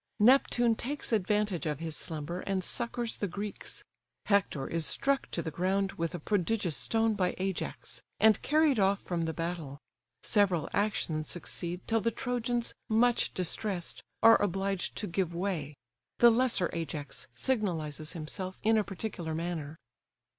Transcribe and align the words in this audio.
Neptune 0.19 0.73
takes 0.73 1.13
advantage 1.13 1.67
of 1.67 1.77
his 1.77 1.95
slumber, 1.95 2.39
and 2.39 2.63
succours 2.63 3.17
the 3.17 3.27
Greeks: 3.27 3.83
Hector 4.25 4.67
is 4.67 4.83
struck 4.83 5.29
to 5.29 5.43
the 5.43 5.51
ground 5.51 5.91
with 5.91 6.15
a 6.15 6.19
prodigious 6.19 6.75
stone 6.75 7.13
by 7.13 7.35
Ajax, 7.37 8.01
and 8.19 8.41
carried 8.41 8.79
off 8.79 8.99
from 8.99 9.25
the 9.25 9.31
battle: 9.35 9.77
several 10.23 10.67
actions 10.73 11.29
succeed, 11.29 11.81
till 11.87 12.01
the 12.01 12.09
Trojans, 12.09 12.73
much 12.89 13.31
distressed, 13.35 14.01
are 14.23 14.41
obliged 14.41 14.95
to 14.95 15.05
give 15.05 15.35
way: 15.35 15.75
the 16.17 16.31
lesser 16.31 16.71
Ajax 16.73 17.27
signalizes 17.35 18.13
himself 18.13 18.57
in 18.63 18.79
a 18.79 18.83
particular 18.83 19.35
manner. 19.35 19.77